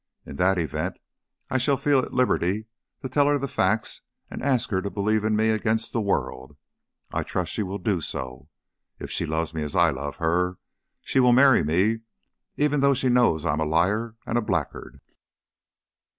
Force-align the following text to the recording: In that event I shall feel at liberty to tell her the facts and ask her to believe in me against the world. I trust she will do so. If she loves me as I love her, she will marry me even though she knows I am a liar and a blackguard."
In 0.25 0.37
that 0.37 0.57
event 0.57 0.97
I 1.51 1.59
shall 1.59 1.77
feel 1.77 1.99
at 1.99 2.11
liberty 2.11 2.65
to 3.03 3.07
tell 3.07 3.27
her 3.27 3.37
the 3.37 3.47
facts 3.47 4.01
and 4.31 4.41
ask 4.41 4.71
her 4.71 4.81
to 4.81 4.89
believe 4.89 5.23
in 5.23 5.35
me 5.35 5.49
against 5.51 5.93
the 5.93 6.01
world. 6.01 6.57
I 7.11 7.21
trust 7.21 7.51
she 7.51 7.61
will 7.61 7.77
do 7.77 8.01
so. 8.01 8.49
If 8.97 9.11
she 9.11 9.27
loves 9.27 9.53
me 9.53 9.61
as 9.61 9.75
I 9.75 9.91
love 9.91 10.15
her, 10.15 10.57
she 11.03 11.19
will 11.19 11.33
marry 11.33 11.63
me 11.63 11.99
even 12.57 12.79
though 12.79 12.95
she 12.95 13.09
knows 13.09 13.45
I 13.45 13.53
am 13.53 13.59
a 13.59 13.63
liar 13.65 14.15
and 14.25 14.39
a 14.39 14.41
blackguard." 14.41 15.01